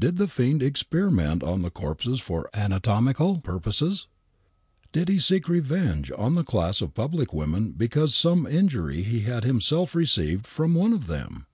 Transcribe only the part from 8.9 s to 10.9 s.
he had himself received from